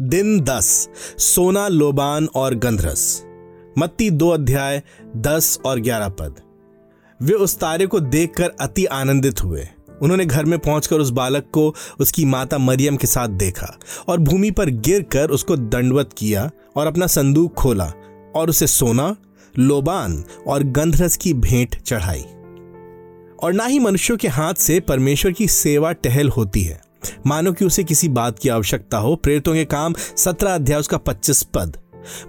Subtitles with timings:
[0.00, 0.88] दिन दस,
[1.18, 3.22] सोना, लोबान और गंधरस।
[3.78, 4.82] मत्ती दो अध्याय,
[5.16, 6.34] दस और ग्यारह पद।
[7.22, 9.68] वे उस तारे को देखकर अति आनंदित हुए।
[10.02, 13.78] उन्होंने घर में पहुंचकर उस बालक को, उसकी माता मरियम के साथ देखा
[14.08, 17.92] और भूमि पर गिरकर उसको दंडवत किया और अपना संदूक खोला
[18.36, 19.16] और उसे सोना,
[19.58, 22.24] लोबान और गंधरस की भेंट चढ़ाई।
[23.42, 26.91] और ना ही मनुष्यों के हाथ से परमेश्वर की सेवा टहल होती है।
[27.26, 31.42] मानो कि उसे किसी बात की आवश्यकता हो। प्रेरितों के काम, सत्रह अध्याय, उसका पच्चीस
[31.42, 31.76] पद।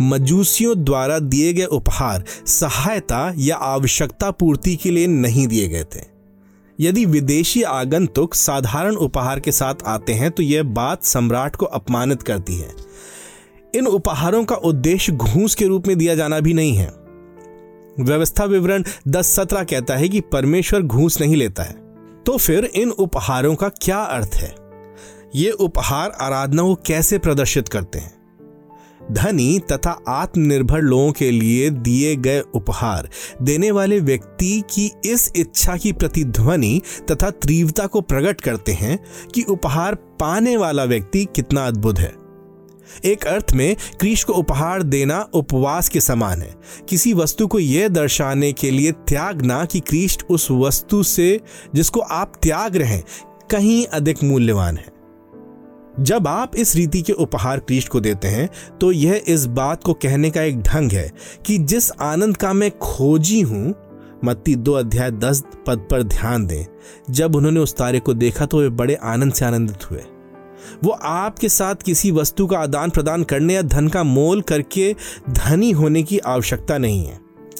[0.00, 6.10] मजूसियों द्वारा दिए गए उपहार, सहायता या आवश्यकता पूर्ति के लिए नहीं दिए गए थे।
[6.80, 12.22] यदि विदेशी आगंतुक साधारण उपहार के साथ आते हैं तो यह बात सम्राट को अपमानित
[12.22, 12.74] करती है।
[13.74, 16.92] इन उपहारों का उद्देश्य घूस के रूप में दिया जाना भी नहीं है।
[18.00, 21.89] व्यवस्था विवरण दस सत्रह कहता है कि परमेश्वर घूस नहीं लेता है।
[22.30, 24.54] तो फिर इन उपहारों का क्या अर्थ है?
[25.34, 28.12] ये उपहार आराधना को कैसे प्रदर्शित करते हैं?
[29.12, 33.08] धनी तथा आत्मनिर्भर लोगों के लिए दिए गए उपहार
[33.42, 39.42] देने वाले व्यक्ति की इस इच्छा की प्रतिध्वनि तथा तीव्रता को प्रकट करते हैं कि
[39.42, 42.14] उपहार पाने वाला व्यक्ति कितना अद्भुत है।
[43.04, 46.54] एक अर्थ में, क्रीश को उपहार देना उपवास के समान है।
[46.88, 51.40] किसी वस्तु को यह दर्शाने के लिए त्यागना कि क्रीस्ट उस वस्तु से,
[51.74, 53.04] जिसको आप त्याग रहे हैं,
[53.50, 54.98] कहीं अधिक मूल्यवान है।
[56.00, 58.48] जब आप इस रीति के उपहार क्रीस्ट को देते हैं
[58.80, 61.10] तो यह इस बात को कहने का एक ढंग है
[61.46, 63.74] कि जिस आनंद का मैं खोजी हूँ,
[64.24, 66.64] मत्ती दो अध्याय दस पद पर ध्यान दें।
[67.10, 70.02] जब उन्होंने उस तारे को देखा तो वे बड़े आनंद से आनंदित हुए।
[70.84, 74.94] वो आपके साथ किसी वस्तु का आदान प्रदान करने या धन का मोल करके
[75.30, 77.18] धनी होने की आवश्यकता नहीं है।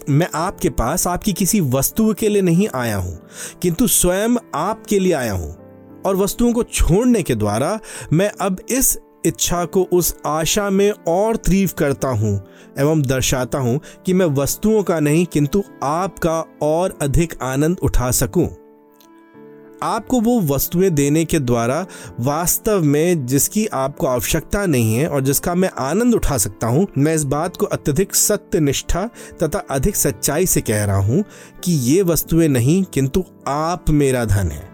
[0.09, 3.19] मैं आपके पास आपकी किसी वस्तु के लिए नहीं आया हूँ,
[3.63, 5.57] किंतु स्वयं आपके लिए आया हूँ।
[6.07, 7.79] और वस्तुओं को छोड़ने के द्वारा
[8.13, 12.33] मैं अब इस इच्छा को उस आशा में और तीव्र करता हूँ
[12.79, 18.49] एवं दर्शाता हूँ कि मैं वस्तुओं का नहीं, किंतु आपका और अधिक आनंद उठा सकूँ।
[19.83, 21.87] आपको वो वस्तुएँ देने के द्वारा
[22.21, 27.15] वास्तव में जिसकी आपको आवश्यकता नहीं है और जिसका मैं आनंद उठा सकता हूँ, मैं
[27.15, 29.11] इस बात को अत्यधिक सत्य निष्ठा
[29.43, 31.25] तथा अधिक सच्चाई से कह रहा हूँ
[31.65, 34.71] कि ये वस्तुएँ नहीं, किंतु आप मेरा धन है।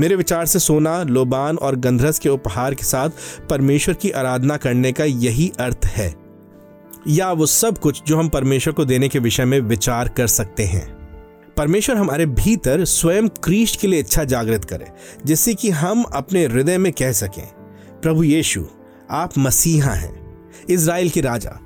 [0.00, 3.10] मेरे विचार से सोना, लोबान और गंधरस के उपहार के साथ
[3.50, 6.14] परमेश्वर की आराधना करने का यही अर्थ है।
[7.08, 10.62] या वो सब कुछ जो हम परमेश्वर को देने के विषय में विचार कर सकते
[10.62, 11.01] हैं।
[11.56, 14.86] परमेश्वर हमारे भीतर स्वयं क्रीस्ट के लिए इच्छा जागृत करे,
[15.26, 17.46] जिससे कि हम अपने हृदय में कह सकें,
[18.02, 18.66] प्रभु यीशु,
[19.10, 21.58] आप मसीहा हैं, इज़राइल के राजा।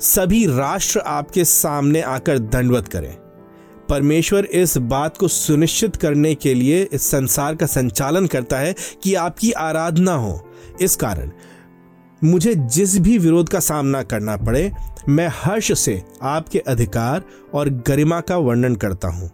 [0.00, 3.16] सभी राष्ट्र आपके सामने आकर दंडवत करें।
[3.88, 9.14] परमेश्वर इस बात को सुनिश्चित करने के लिए इस संसार का संचालन करता है कि
[9.14, 10.48] आपकी आराधना हो।
[10.80, 11.30] इस कारण
[12.24, 14.72] मुझे जिस भी विरोध का सामना करना पड़े,
[15.08, 17.22] मैं हर्ष से आपके अधिकार
[17.54, 19.30] और गरिमा का वर्णन करता हूँ।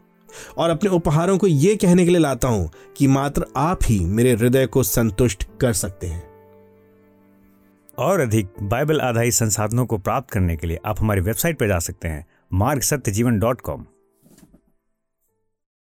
[0.58, 4.32] और अपने उपहारों को यह कहने के लिए लाता हूँ कि मात्र आप ही मेरे
[4.32, 6.22] हृदय को संतुष्ट कर सकते हैं।
[7.98, 11.78] और अधिक बाइबल आधारित संसाधनों को प्राप्त करने के लिए आप हमारी वेबसाइट पर जा
[11.78, 13.86] सकते हैं मार्ग सत्य जीवन डॉट कॉम।